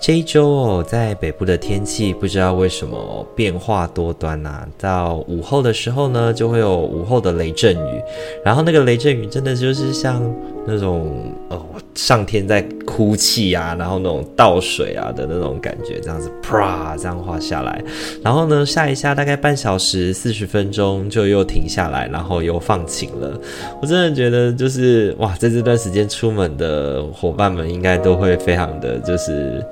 [0.00, 8.02] 这一周哦，在北部的天气不知道为什么变化多端呐、到午后的时候呢，就会有午后的雷阵雨，
[8.44, 10.22] 然后那个雷阵雨真的就是像
[10.66, 11.64] 那种哦，
[11.94, 17.82] 上天在哭泣啊，然后那种倒水啊的那种感觉，这样子啪这样滑下来，
[18.22, 23.36] 然后呢下一下大概半小时四十分钟就又停下来，然后又放晴了。
[23.80, 29.64] 我真的觉得就是哇，在这段时间出门的伙伴们应该都会非常的就是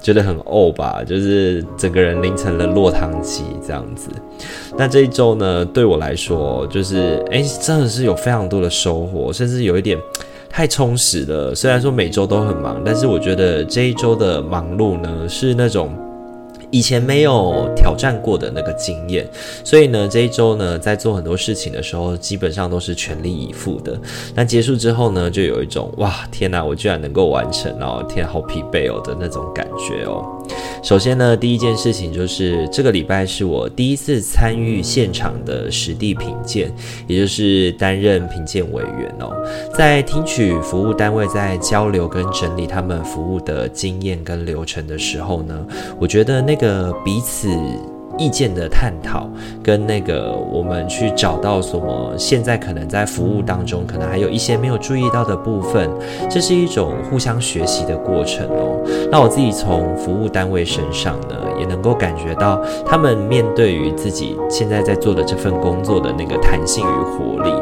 [0.00, 4.08] 觉得很呕吧，就是整个人淋成了落汤鸡这样子。
[4.76, 9.98] 那这一周呢，对我来说就是哎，真的是有非常多的收获，甚至有一点。
[10.50, 15.90] 太充实了，虽然说每周都很忙，但是我觉得这一周的忙碌呢，是那种
[16.70, 19.26] 以前没有挑战过的那个经验，
[19.64, 23.98] 所以呢，这一周呢，在做很多事情的时候，基本上都是全力以赴的。
[24.34, 30.37] 那结束之后呢，就有一种哇，天哪，我居然能够完成哦，天，好疲惫哦的那种感觉哦。
[30.82, 36.72] 首先呢，第一件事情就是这个礼拜是我第一次参与现场的实地品鉴，
[37.06, 39.30] 也就是担任品鉴委员哦，
[39.74, 45.66] 在听取服务单位在交流跟整理他们服务的经验跟流程的时候呢，
[45.98, 47.48] 我觉得那个彼此。
[48.18, 49.28] 意见的探讨，
[49.62, 55.88] 跟那个我们去找到什么，现在可能在服务当中，可能还有一些没有注意到的部分，
[56.28, 58.82] 这是一种互相学习的过程哦。
[59.10, 67.52] 那我自己从服务单位身上呢，也能够感觉到他们面对于自己现在在做的这份工作的那个弹性与活力。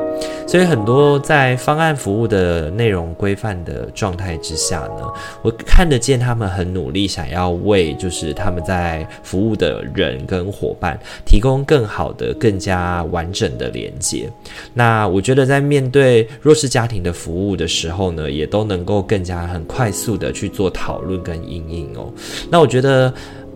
[0.47, 5.03] 所以很多在方案服务的内容规范的状态之下呢，
[5.43, 14.31] 我看得见他们很努力，想要为就是他们在服务的人跟伙伴提供更好的、更加完整的连接。
[14.75, 22.12] 那我觉得，在面对弱势家庭的服务的时候呢，也都能够更加很快速的去做讨论跟应应哦。
[22.51, 23.12] 那我觉得，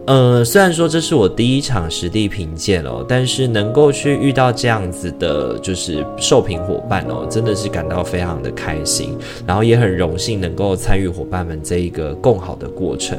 [0.06, 13.18] 呃，虽然说这是我第一场实地评鉴哦，但是能够去遇到这样子的，就是受评伙伴哦，真的是感到非常的开心，然后也很荣幸能够参与伙伴们这一个共好的过程。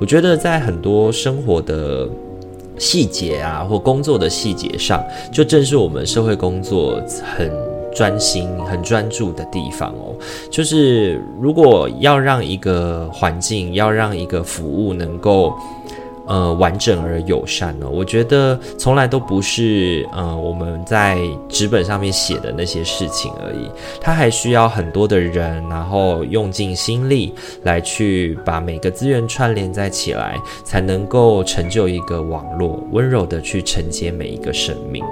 [0.00, 2.08] 我觉得在很多生活的。
[2.82, 5.00] 细节啊，或工作的细节上，
[5.30, 7.00] 就正是我们社会工作
[7.36, 7.48] 很
[7.94, 10.12] 专心、很专注的地方哦。
[10.50, 15.54] 就是如果要让一个环境，要让一个服务能够。
[16.26, 21.18] 呃，完整而友善呢，我觉得从来都不是呃我们在
[21.48, 23.68] 纸本上面写的那些事情而已，
[24.00, 27.34] 它还需要很多的人，然后用尽心力
[27.64, 35.04] 来去把每个资源串联在起来，才能够成就一个网络，温柔的去承接每一个生命。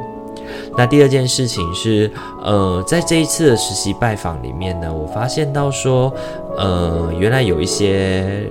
[0.77, 2.11] 那第二件事情是，
[2.43, 6.13] 呃，在这一次的实习拜访里面呢，我发现到说，
[6.57, 8.49] 呃，原来有一些。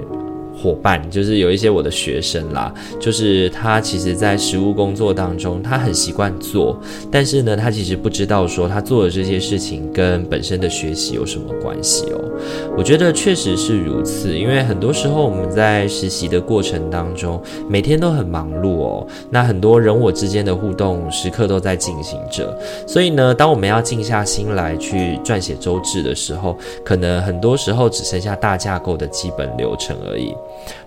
[0.62, 6.78] 伙伴就是有一些我的学生啦，就是他其实，在实务工作当中，他很习惯做，
[7.09, 12.19] 但是呢，他其实不知道说他做的这些事情跟本身的学习有什么关系哦。
[12.78, 30.34] 我觉得确实是如此，因为很多时候我们在实习的过程当中，每天都很忙碌哦，那很多人我之间的互动时刻都在进行着，所以呢，当我们要静下心来去撰写周志的时候，可能很多时候只剩下大架构的基本流程而已。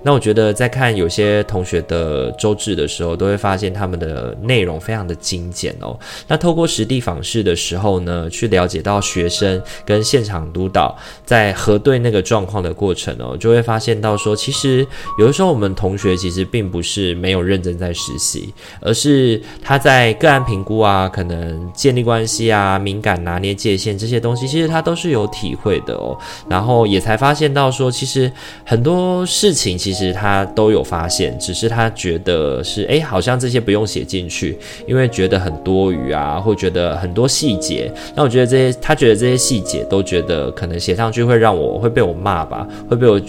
[0.05, 5.99] 那我觉得在看有些同学的周志的时候，都会发现他们的内容非常的精简哦。
[6.27, 14.87] 那透过实地访视的时候呢，去了解到学生跟现场督导在核对那个状况的过程哦，就会发现到说，其实
[15.19, 26.17] 有的时候我们同学其实并不是没有认真在实习，而是他在个案评估啊，可能建立关系啊、敏感拿捏界限这些东西，其实他都是有体会的哦。
[26.49, 28.31] 然后也才发现到说，其实
[28.65, 29.77] 很多事事情。
[29.77, 34.57] 其实他都有发现，只是他觉得是哎，好像这些不用写进去，
[34.87, 37.93] 因为觉得很多余啊，或觉得很多细节。
[38.15, 43.21] 那我觉得这些，他觉得这些细节都觉得可能写上去会让我会被我骂吧，会被我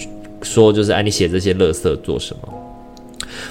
[0.41, 2.62] 说就是哎，你写这些垃圾做什么？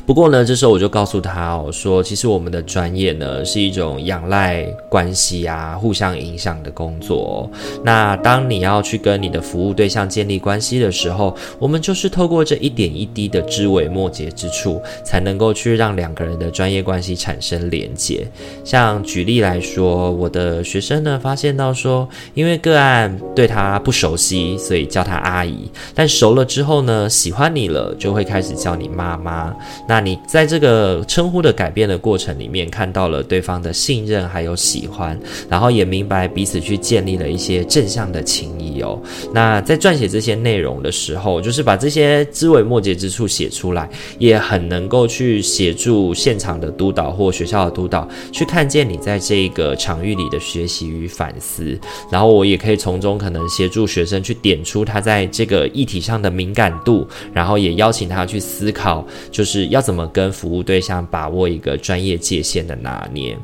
[0.06, 7.50] 不过呢，这时候我就告诉他哦，说其实我们的专业呢是一种仰赖关系啊，互相影响的工作。
[7.84, 18.26] 那当你要去跟你的服务对象建立关系的时候，我们就是透过这一点一滴的枝微末节之处，才能够去让两个人的专业关系产生连结。
[18.64, 29.54] 像举例来说，我的学生呢发现到说，因为个案对他不熟悉，所以叫他阿姨，但熟了之后呢，喜欢你了，就会开始叫你妈妈。
[29.86, 39.00] 那你在这个称呼的改变的过程里面，看到了对方的信任还有喜欢，然后也明白彼此去建立了一些正向的情谊哦。
[39.32, 43.88] 那在撰写这些内容的时候，就是把这些枝微末节之处写出来，
[44.18, 51.78] 也很能够去协助现场的督导或学校的督导去看见你在这个场域里的学习与反思。
[52.10, 59.82] 然后我也可以从中可能协助学生去点出他在这个议题上的敏感度，然后也邀请他去思考，就是要。
[59.82, 63.36] 怎么跟服务对象把握一个专业界限的拿捏？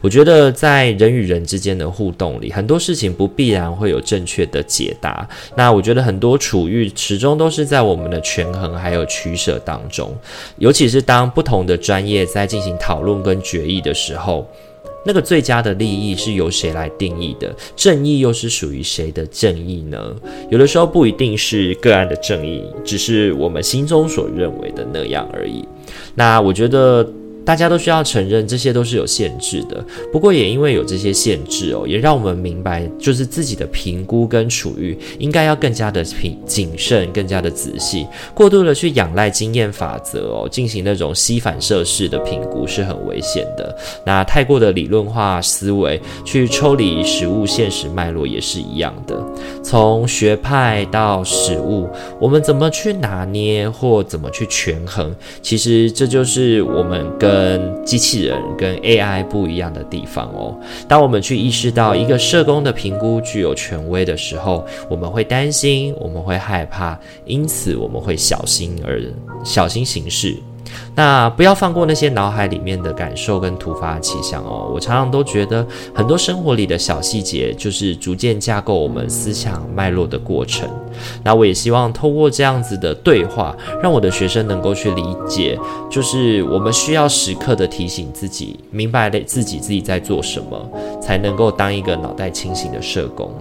[0.00, 5.28] 我觉得在人与人之间的互动里，很多事情不必然会有正确的解答。
[5.56, 10.16] 那我觉得很多处遇始终都是在我们的权衡还有取舍当中，
[10.58, 14.48] 尤其是当不同的专业在进行讨论跟决议的时候。
[15.04, 17.54] 那个最佳的利益是由谁来定义的？
[17.74, 20.14] 正义又是属于谁的正义呢？
[20.50, 25.66] 有的时候不一定是个案的正义，只是我们心中所认为的那样而已。
[26.14, 27.06] 那我觉得。
[27.44, 29.84] 大家都需要承认，这些都是有限制的。
[30.12, 36.04] 不过也因为有这些限制哦，也让我们明白，就是自己的评估跟处遇应该要更加的
[36.46, 38.06] 谨慎，更加的仔细。
[38.34, 43.76] 过度的去仰赖经验法则哦，进行那种吸反射式的评估是很危险的。
[44.04, 49.20] 那太过的理论化思维去抽离实物现实脉络也是一样的。
[49.62, 51.88] 从学派到实物，
[52.20, 60.58] 我们怎么去拿捏或怎么去权衡，其实这就是我们跟跟机器人、跟 AI 不一样的地方哦。
[60.88, 69.00] 当我们去意识到一个社工的评估具有权威的时候，我们会担心，我们会害怕，因此我们会小心而
[69.44, 70.36] 小心行事。
[70.94, 74.70] 那不要放过那些脑海里面的感受跟突发奇想哦。
[74.72, 80.68] 我常常都觉得，很多生活里的小细节，就是逐渐架构我们思想脉络的过程。
[81.22, 85.58] 那我也希望透过这样子的对话，让我的学生能够去理解，
[85.88, 93.32] 就是我们需要时刻的提醒自己，明白了自己自己在做什么，才能够当一个脑袋清醒的社工。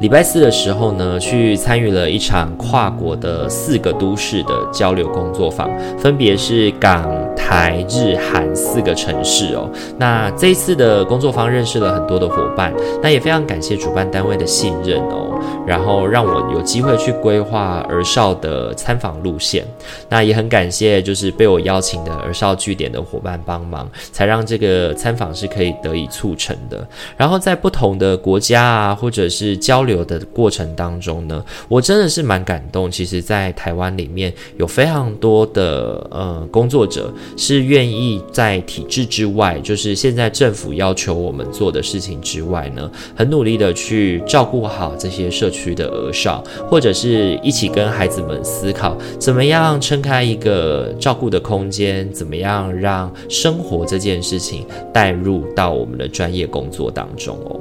[0.00, 5.68] 礼拜四的时候呢，去参与了一场跨国的四个都市的交流工作坊，
[5.98, 7.04] 分别是港、
[7.34, 9.68] 台、日、韩四个城市哦。
[9.98, 12.72] 那这一次的工作坊认识了很多的伙伴，
[13.02, 15.36] 那也非常感谢主办单位的信任哦，
[15.66, 19.66] 然后让我有机会去规划儿少的参访路线。
[20.08, 26.86] 那也很感谢就是被我邀请的儿少据点的伙伴帮忙，才让这个参访是可以得以促成的。
[27.16, 32.90] 然后在不同的国家啊，或者是交流的过程当中呢，我真的是蛮感动。
[32.90, 57.60] 其实，在台湾里面有非常多的呃工作者是愿意在体制之外，就是现在政府要求我们做的事情之外呢，很努力的去照顾好这些社区的儿少，或者是一起跟孩子们思考，怎么样撑开一个照顾的空间，怎么样让生活这件事情带入到我们的专业工作当中哦。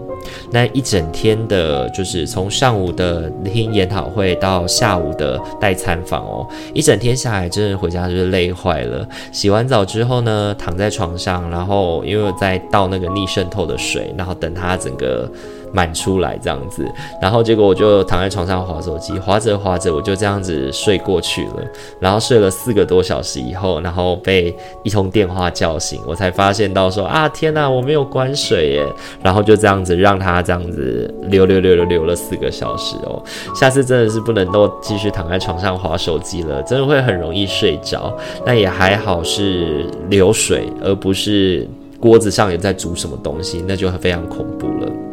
[0.52, 9.08] 那一整天的，就是从上午的听研讨会到下午的带餐房哦，一整天下来，真的回家就是累坏了。
[9.32, 15.30] 洗完澡之后呢，躺在床上，然后因为我在倒那个逆渗透的水，然后等它整个。
[15.72, 16.86] 满出来这样子，
[17.22, 21.64] 然后结果我就躺在床上划手机，划着划着我就这样子睡过去了。
[22.00, 28.86] 然后睡了四个多小时以后，然后被一通电话叫醒，我才发现到说啊天哪，我没有关水耶。
[29.22, 33.22] 然后就这样子让它这样子流流流流流了四个小时哦。
[33.56, 38.16] 下次真的是不能够继续躺在床上划手机了，真的会很容易睡着。
[38.46, 41.68] 那也还好是流水，而不是
[42.00, 45.07] 锅子上也在煮什么东西，那就非常恐怖了。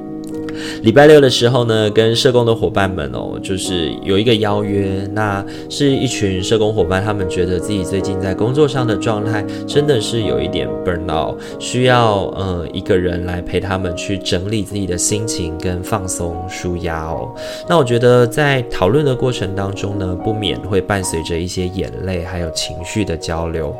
[0.82, 17.34] 礼拜六的时候呢，跟社工的伙伴们哦，就是有一个邀约，那是一群社工伙伴，他们觉得自己最近在工作上的状态真的是有一点 burn out，需要呃一个人来陪他们去整理自己的心情跟放松舒压哦。
[17.68, 23.74] 那我觉得在讨论的过程当中呢，不免会伴随着一些眼泪还有情绪的交流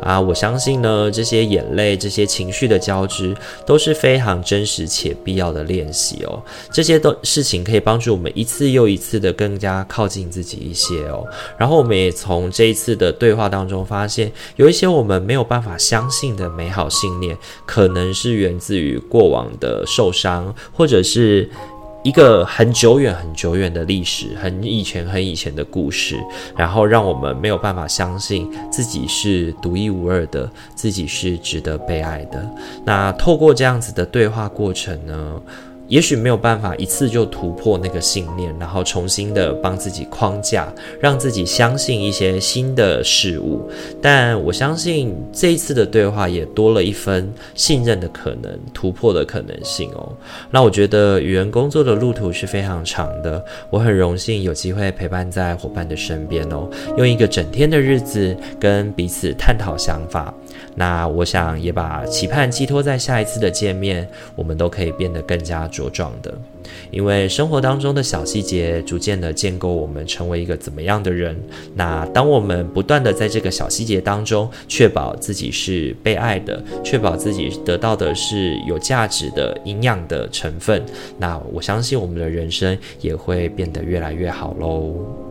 [0.00, 0.20] 啊。
[0.20, 6.15] 我相信呢，这些眼泪、这些情绪的交织都是非常真实且必要的练习。
[6.24, 6.42] 哦。
[6.72, 11.24] 这些都事情可以帮助我们一次又一次的更加靠近自己一些哦。
[11.58, 21.48] 然后我们也从这一次的对话当中发现，有一些我们没有办法相信的美好信念，可能是源自于过往的受伤，或者是。
[22.02, 26.16] 一个很久远、很久远的历史，很以前、很以前的故事，
[26.56, 32.48] 然后让我们没有办法相信自己是独一无二的，自己是值得被爱的。
[32.84, 35.42] 那透过这样子的对话过程呢，
[35.88, 43.68] 也许没有办法一次就突破那个信念，然后重新的帮自己框架，让自己相信一些新的事物。
[44.02, 50.12] 但我相信这一次的对话也多了一分信任的可能，突破的可能性哦。
[50.50, 60.34] 那我觉得语言工作的路途是非常长的，我很荣幸有机会陪伴在伙伴的身边哦，用一个整天的日子跟彼此探讨想法。
[60.74, 66.32] 那我想也把期盼寄托在下一次的见面，我们都可以变得更加茁壮的。
[66.90, 71.36] 因为生活当中的小细节，逐渐的建构我们成为一个怎么样的人。
[71.74, 80.84] 那当我们不断的在这个小细节当中，确保自己是被爱的，确保自己得到的是有价值的营养的成分，
[81.18, 85.25] 那我相信我们的人生也会变得越来越好喽。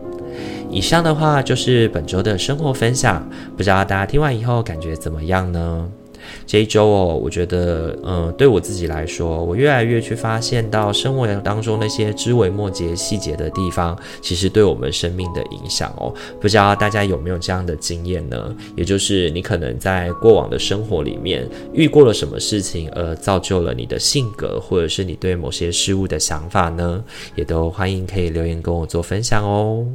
[0.70, 5.90] 以上的话就是本周的生活分享，不知道大家听完以后感觉怎么样呢？
[6.44, 16.12] 这一周哦，我觉得，嗯，对我自己来说，我越来越去发现到生活当中那些枝微末节、细节的地方，其实对我们生命的影响哦。
[16.40, 18.52] 不知道大家有没有这样的经验呢？
[18.74, 27.04] 也就是你可能在过往的生活里面遇过了什么事情，而造就了你的性格，或者是你对某些事物的想法呢？
[27.36, 29.86] 也都欢迎可以留言跟我做分享哦。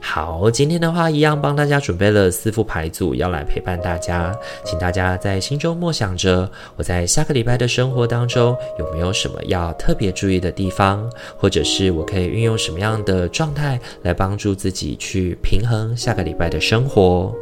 [0.00, 17.34] 好，今天的话一样帮大家准备了四副牌组，要来陪伴大家，请大家在心中默想着，我在下个礼拜的生活当中有没有什么要特别注意的地方，或者是我可以运用什么样的状态来帮助自己去平衡下个礼拜的生活，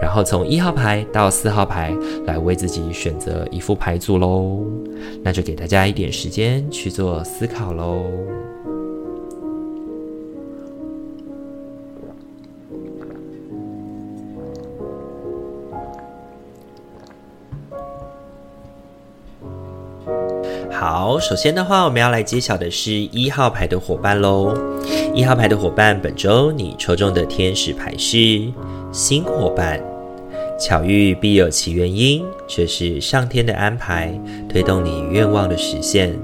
[0.00, 1.94] 然后从一号牌到四号牌
[2.26, 4.64] 来为自己选择一副牌组喽，
[5.22, 8.49] 那就给大家一点时间去做思考喽。
[20.80, 24.56] 好，首先的话，我们要来揭晓的是一号牌的伙伴喽。
[25.14, 28.50] 一号牌的伙伴，本周你抽中的天使牌是
[28.90, 29.78] 新伙伴。
[30.58, 34.18] 巧遇必有其原因，这是上天的安排，
[34.48, 36.18] 推动你愿望的实现。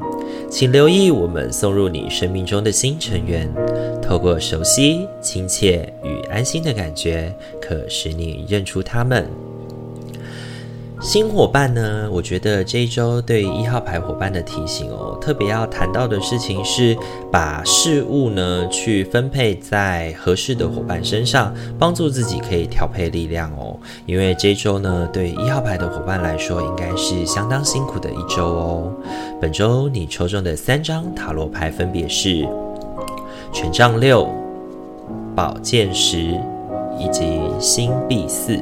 [0.49, 3.53] 请留意我们送入你生命中的新成员，
[4.01, 9.29] 透过熟悉、亲切与安心的感觉，可使你认出他们。
[11.01, 16.97] 新伙伴呢，我觉得这一周对一号牌伙伴的提醒哦，特别要谈到的事情是，
[17.31, 23.77] 把事物呢去分配在合适的伙伴身上，帮助自己可以调配力量哦。
[24.07, 28.91] 因为这一周呢，对一号牌的伙伴来说，应该是相当辛苦的一周哦。
[29.39, 32.49] 本周你抽中的三张塔罗牌分别是
[33.53, 34.27] 权杖六、
[35.35, 36.41] 宝剑十
[36.99, 38.59] 以及星币四。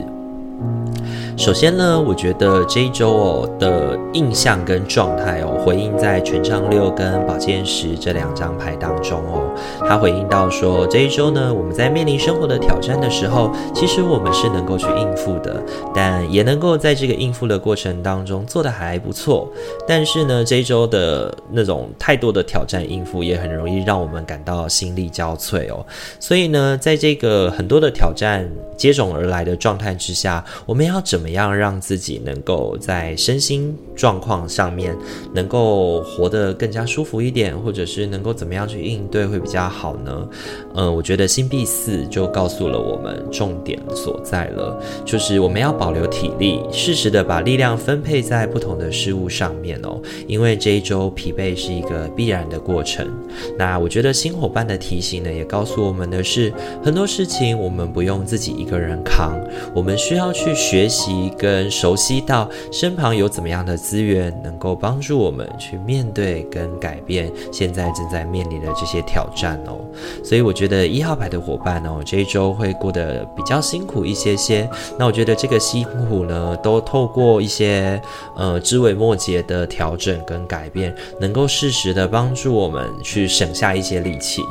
[1.37, 15.61] 首先呢，我觉得这一周哦的印象跟状态哦，回应在权杖六跟宝剑十这两张牌当中哦，他回应到说，这一周呢，我们在面临生活的挑战的时候，其实我们是能够去应付的，
[15.93, 19.51] 但也能够在这个应付的过程当中做得还不错。
[19.89, 25.85] 但是呢，这一周的那种太多的挑战应付，也很容易让我们感到心力交瘁哦。
[26.21, 34.95] 所以呢，在这个很多的挑战接踵而来的状态之下，我们要怎么怎么样让自己能够在身心状况上面
[35.33, 40.29] 能够活得更加舒服一点，或者是能够怎么样去应对会比较好呢？
[40.75, 49.99] 嗯，我觉得星币四就告诉了我们重点所在了，就是我们要保留体力，适时的把力量分配在不同的事物上面哦。
[50.27, 53.11] 因为这一周疲惫是一个必然的过程。
[53.59, 56.53] 那我觉得新伙伴的提醒呢，也告诉我们的是，
[56.85, 59.41] 很多事情我们不用自己一个人扛，
[59.75, 61.14] 我们需要去学习。
[61.39, 69.79] 跟熟悉到身旁有怎么样的资源，能够帮助我们去面对跟改变现在正在面临的这些挑战哦。
[70.23, 74.69] 所以我觉得一号牌的伙伴哦，这一周会过得比较辛苦一些些。
[74.99, 78.01] 那我觉得这个辛苦呢，都透过一些
[78.37, 84.43] 呃枝微末节的调整跟改变，能够适时的帮助我们去省下一些力气。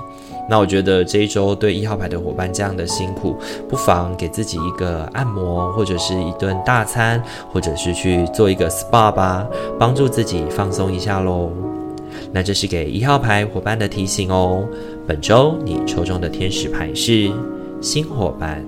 [0.50, 3.36] 那我觉得这一周对一号牌的伙伴这样的辛苦，
[3.70, 7.22] 不妨给自己一个按摩，或者是一顿大餐，
[7.52, 9.48] 或者是去做一个 SPA 吧，
[9.80, 11.50] 帮助自己放松一下喽。
[12.32, 14.66] 那这是给一号牌伙伴的提醒哦。
[15.08, 17.32] 本周你抽中的天使牌是
[17.82, 18.64] 新伙伴。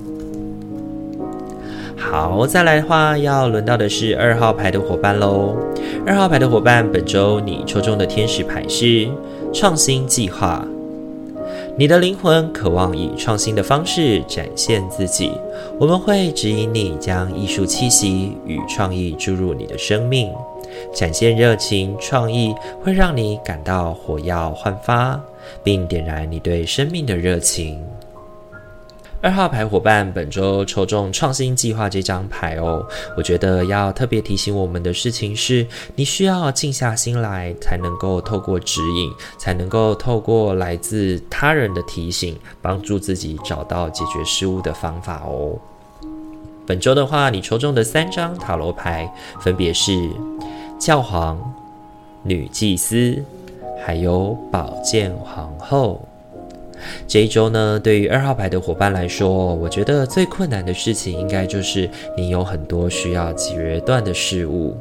[1.98, 5.56] 好，再来的话，要轮到的是二号牌的伙伴喽。
[6.06, 9.08] 二号牌的伙伴，本周你抽中的天使牌是
[9.54, 10.66] 创新计划。
[11.78, 15.30] 你的灵魂渴望以创新的方式展现自己，
[15.78, 20.32] 我们会指引你将艺术气息与创意注入你的生命，
[20.94, 25.22] 展现热情创意，会让你感到火药焕发，
[25.66, 27.84] 并点燃你对生命的热情。
[29.26, 32.86] 二号牌伙伴，本周抽中创新计划这张牌哦。
[33.18, 35.66] 我觉得要特别提醒我们的事情是，
[35.96, 45.58] 你需要静下心来，才能够透过指引，才能够透过来自他人的提醒，帮助自己找到解决事物的方法哦。
[46.68, 50.08] 本周的话，你抽中的三张塔罗牌分别是
[50.78, 51.42] 教皇、
[52.22, 53.24] 女祭司，
[53.84, 56.08] 还有宝剑皇后。
[57.08, 64.76] 这一周呢，对于二号牌的伙伴来说，我觉得最困难的事情应该就是你有很多需要决断的事物。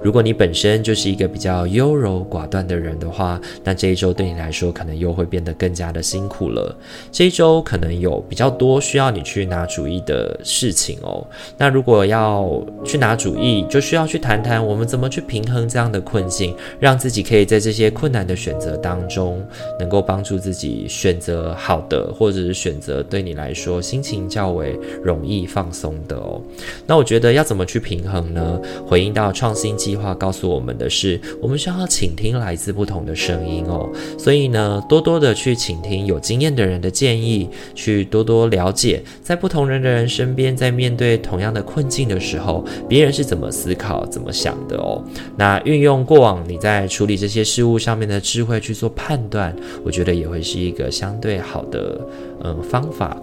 [0.00, 6.74] 如果你本身就是一个比较优柔寡断的人的话，那这一周对你来说可能又会变得更加的辛苦了。
[7.10, 11.26] 这一周可能有比较多需要你去拿主意的事情哦。
[11.56, 19.42] 那如果要去拿主意，就需要去谈谈我们怎么去平衡这样的困境，让自己可以在这些困难的选择当中，
[19.78, 21.41] 能够帮助自己选择。
[21.42, 26.40] 呃，好的，或者是选择对你来说心情较为容易放松的哦。
[26.86, 28.60] 那我觉得要怎么去平衡呢？
[28.86, 33.90] 回应到创新计划告诉我们的是，我们需要倾听来自不同的声音哦。
[34.16, 45.02] 所以呢，多多的去倾听有经验的人的建议，去多多了解在不同人的人身边，在面对同样的困境的时候，别人是怎么思考、怎么想的哦。
[45.36, 51.18] 那运用过往你在处理这些事物上面的智慧去做判断，我觉得也会是一个相。
[51.22, 51.98] 对，最好的，
[52.44, 53.16] 嗯，方法，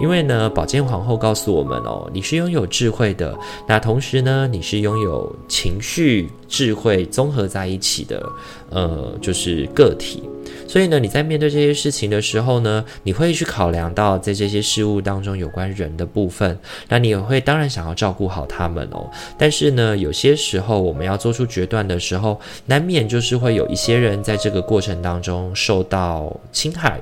[0.00, 8.24] 因为呢，宝剑皇后告诉我们哦，你是拥有智慧的，那同时呢，你是拥有情绪、智慧综合在一起的，
[8.70, 10.22] 呃，就是个体。
[10.68, 16.56] 所以呢，你在面对这些事情的时候呢，你会去考量到在这些事物当中有关人的部分，
[16.88, 19.10] 那你也会当然想要照顾好他们哦。
[19.36, 27.00] 但是呢，有些时候我们要做出决断的时候，难免就是会有一些人在这个过程当中受到侵害。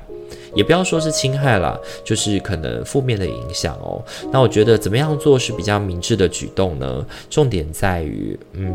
[0.54, 4.02] 也不要说是侵害啦，就是可能负面的影响哦。
[4.32, 7.06] 那我觉得怎么样做是比较明智的举动呢？
[7.28, 8.72] 重点在于，嗯。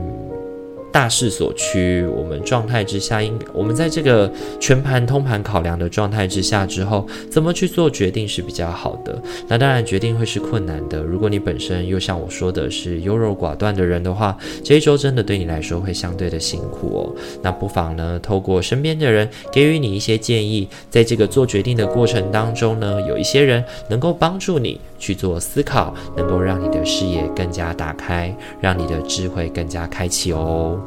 [0.92, 9.22] 大势所趋，我们状态之下，应我们在这个全盘通盘考量的状态之下之后，怎么去做决定是比较好的？
[9.48, 11.02] 那当然，决定会是困难的。
[11.02, 17.16] 如果你本身又像我说的是优柔寡断的人的话，这一周真的对你来说会相对的辛苦哦。
[17.42, 30.79] 那不妨呢，透过身边的人给予你一些建议，在这个做决定的过程当中呢，有一些人能够帮助你去做思考，能够让你的视野更加打开，让你的智慧更加开启哦。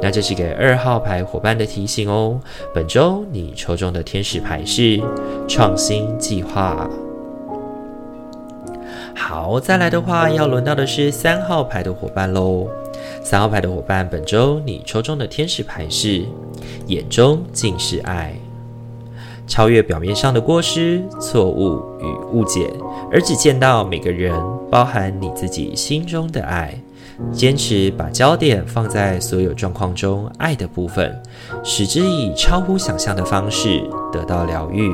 [0.00, 2.40] 那这是给二号牌伙伴的提醒哦。
[2.74, 5.00] 本周你抽中的天使牌是
[5.48, 6.88] 创新计划。
[9.14, 12.68] 好，再来的话要轮到的是三号牌的伙伴喽。
[13.22, 16.22] 三号牌的伙伴，本周你抽中的天使牌是
[16.86, 18.34] 眼中尽是爱，
[19.46, 22.70] 超越表面上的过失、错误与误解，
[23.10, 24.32] 而只见到每个人，
[24.70, 26.78] 包含你自己心中的爱。
[27.32, 31.20] 坚持把焦点放在所有状况中爱的部分，
[31.64, 34.90] 使之以超乎想象的方式得到疗愈。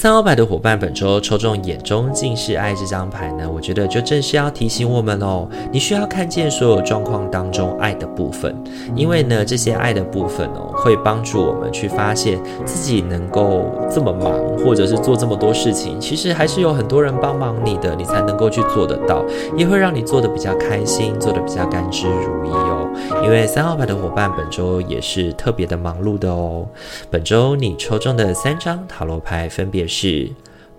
[0.00, 8.54] 三号牌的伙伴，本周抽中“眼中尽是爱”这张牌呢，我觉得就正是要提醒我们哦，你需要看见所有状况当中爱的部分，
[8.94, 19.24] 因为呢，这些爱的部分哦，会帮助我们去发现自己能够这么忙，或者是做这么多事情，其实还是有很多人帮忙你的，你才能够去做得到，
[19.56, 22.88] 也会让你做得比较开心，做得比较甘之如饴哦。
[23.24, 26.64] 因为三号牌的伙伴本周也是特别的忙碌的哦。
[27.10, 30.28] 本周你抽中的三张塔罗牌分别是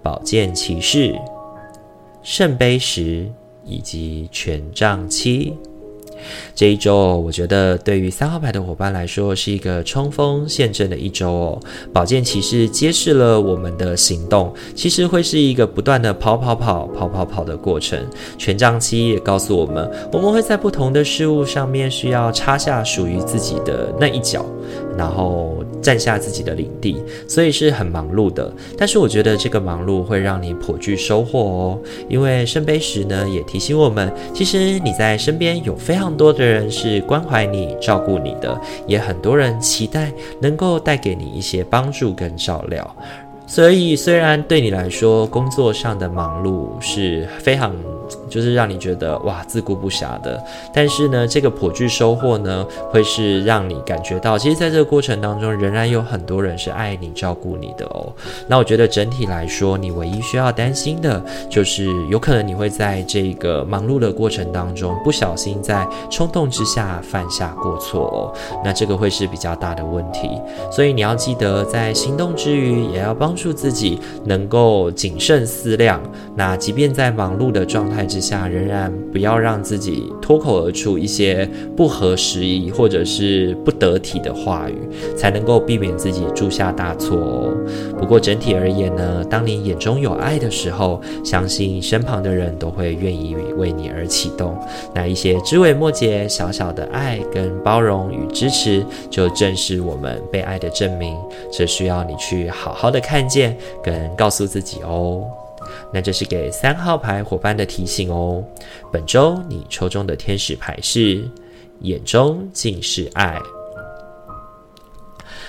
[0.04, 1.14] 宝剑骑士、
[2.24, 3.28] 圣杯十
[3.66, 5.54] 以及权杖七。
[6.54, 11.60] 这一周，我觉得对于三号牌的伙伴来说是一个冲锋陷阵的一周哦。
[11.94, 18.06] 宝剑骑士揭示了我们的行动，其实会是一个不断的跑跑跑、跑跑跑的过程。
[18.38, 24.46] 权杖七也告诉我们，我们会在不同的事物上面需要插下属于自己的那一脚。
[25.00, 28.52] 然后占下自己的领地，所以是很忙碌的。
[28.78, 42.96] 但是我觉得这个忙碌会让你颇具收获哦，因为圣杯十呢也提醒我们，其实你在身边有非常多的人是关怀你、照顾你的，也很多人期待能够带给你一些帮助跟照料。
[43.48, 47.74] 所以，虽然对你来说工作上的忙碌是非常，
[48.30, 50.40] 就是让你觉得哇自顾不暇的，
[50.72, 58.14] 但是呢，这个颇具收获呢，会是让你感觉到，其实在这个过程当中，仍然有很多人是爱你、照顾你的哦。
[58.48, 68.32] 那我觉得整体来说，你唯一需要担心的，就是有可能你会在这个忙碌的过程当中，不小心在冲动之下犯下过错哦。
[68.64, 70.30] 那这个会是比较大的问题，
[70.72, 73.36] 所以你要记得，在行动之余，也要帮。
[73.40, 76.02] 助自己能够谨慎思量，
[76.36, 84.76] 那即便在忙碌的状态之下，仍然不要让自己脱口而出一些不合时宜或者是不得体的话语，
[85.16, 87.54] 才能够避免自己铸下大错哦。
[87.98, 94.58] 不过整体而言呢，当你眼中有爱的时候，相信身旁的人都会愿意为你而启动。
[94.94, 101.16] 那一些枝微末节、小小的爱跟包容与支持，就正是我们被爱的证明。
[101.52, 103.30] 这需要你去好好的看。
[103.30, 105.22] 见跟告诉自己哦，
[105.92, 108.44] 那这是给三号牌伙伴的提醒哦。
[108.92, 111.24] 本周你抽中的天使牌是
[111.82, 113.40] 眼中尽是爱。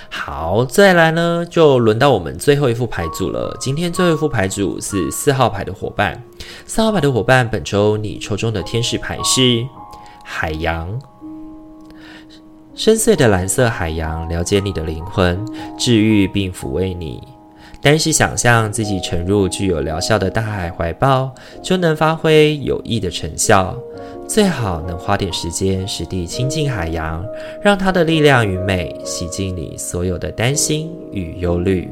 [0.09, 3.55] 好，再来呢，就轮到我们最后一副牌组了。
[3.59, 6.21] 今天最后一副牌组是四号牌的伙伴。
[6.65, 9.65] 四号牌的伙伴，本周你抽中的天使牌是
[10.23, 10.99] 海洋。
[12.75, 15.45] 深邃的蓝色海洋，了解你的灵魂，
[15.77, 17.21] 治愈并抚慰你。
[17.81, 23.75] 单是想象自己沉入具有疗效的大海怀抱，就能发挥有益的成效。
[24.27, 27.25] 最好能花点时间实地亲近海洋，
[27.61, 31.89] 让它的力量与美洗净你所有的担心与忧虑。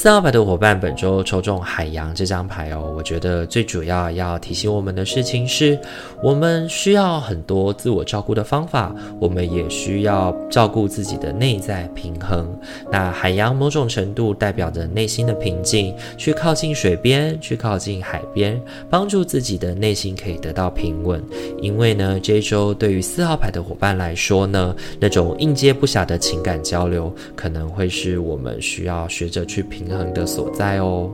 [0.00, 2.94] 四号牌的伙伴，本周抽中海洋这张牌哦。
[2.96, 5.76] 我觉得最主要要提醒我们的事情是，
[6.22, 12.48] 我们需要很多自我照顾的方法，我们也需要照顾自己的内在平衡。
[12.92, 21.20] 那海洋某种程度代表着内心的平静，去靠近水边，去靠近海边，帮助自己的内心可以得到平稳。
[21.60, 31.10] 因为呢，这一周对于四号牌的伙伴来说呢，那种应接不暇的情感交流，可能会是我们需要学着去平衡的所在哦。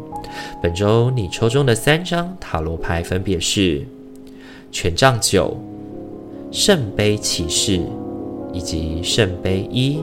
[0.62, 3.84] 本周你抽中的三张塔罗牌分别是
[4.70, 5.56] 权杖九、
[6.50, 7.80] 圣杯骑士
[8.52, 10.00] 以及圣杯一。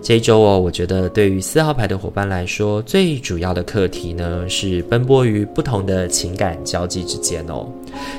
[0.00, 7.68] 这一周哦，我觉得对于四号牌的伙伴来说，最主要的课题呢，是奔波于不同的情感交际之间哦。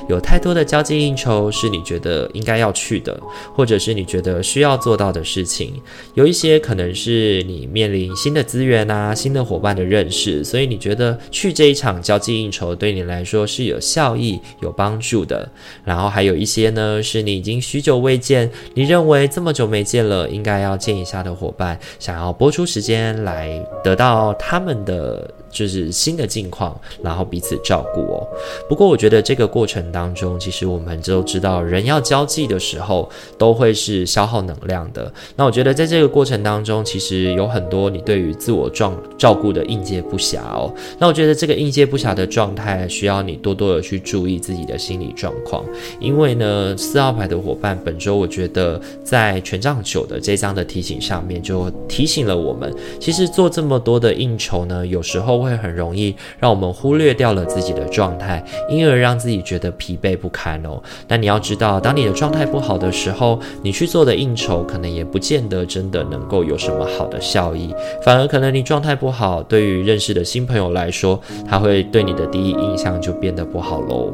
[0.08, 3.18] 有太多的交际应酬是你觉得应该要去的，
[3.54, 5.72] 或者是你觉得需要做到的事情。
[6.14, 15.48] 有一些可能是你面临新的资源啊、新的伙伴的认识，所以你觉得去这一场交际应酬对你来说是有效益、有帮助的。
[15.84, 25.28] 然后还有一些呢，是你已经许久未见，你认为这么久没见了，应该要见一下的伙伴，想要播出时间来得到他们的。
[25.50, 28.26] 就是新的境况，然后彼此照顾哦。
[28.68, 35.12] 不过我觉得这个过程当中，其实我们都知道，人要交际的时候都会是消耗能量的。
[35.36, 40.72] 那我觉得在这个过程当中，其实有很多你对于自我状照顾的应接不暇哦。
[40.98, 45.64] 那我觉得这个应接不暇的状态，需要你多多的去注意自己的心理状况。
[45.98, 55.39] 因为呢，四号牌的伙伴本周，我觉得在权杖九的这张的提醒上面，就提醒了我们，其实做这么多的应酬呢，有时候。
[55.42, 60.82] 会很容易让我们忽略掉了自己的状态，因而让自己觉得疲惫不堪哦。
[61.06, 74.12] 但你要知道，当你的状态不好的时候，你去做的应酬可能也不见得真的能够有什么好的效益，反而可能你状态不好，对于认识的新朋友来说，他会对你的第一印象就变得不好喽。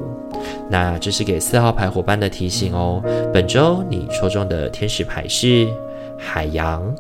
[0.69, 3.03] 那这是给四号牌伙伴的提醒哦。
[3.33, 5.67] 本周你抽中的天使牌是
[6.19, 6.95] 海洋。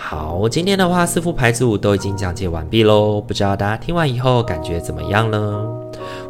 [0.00, 5.66] 好，今天的话四副牌组都已经讲解完毕喽，不知道大家听完以后感觉怎么样呢？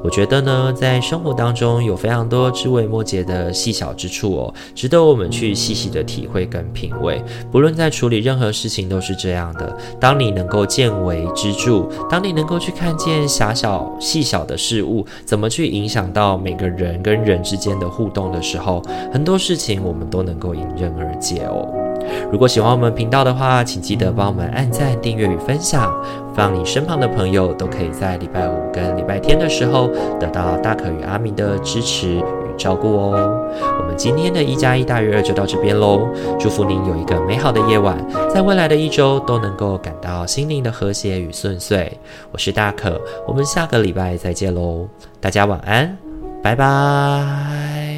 [0.02, 7.22] 我觉得呢，在生活当中有非常多枝微末节的细小之处哦，值得我们去细细的体会跟品味。
[7.52, 9.76] 不论在处理任何事情都是这样的。
[10.00, 21.68] 当你能够见微知著，当你能够去看见狭小细小的事物怎么去影响到每个人跟人之间的互动的时候，很多事情我们都能够迎刃而解哦。
[22.30, 25.92] 如果喜欢我们频道的话，请记得帮我们按赞、订阅与分享，
[26.36, 32.22] 让你身旁的朋友都可以在礼拜五跟礼拜天的时候得到大可与阿明的支持与
[32.56, 33.44] 照顾哦。
[33.80, 36.08] 我们今天的一加一大于二就到这边喽。
[36.38, 37.96] 祝福您有一个美好的夜晚，
[38.32, 41.98] 在未来的一周都能够感到心灵的和谐与顺遂。
[42.30, 44.86] 我是大可，我们下个礼拜再见喽，
[45.20, 45.96] 大家晚安，
[46.42, 47.97] 拜拜。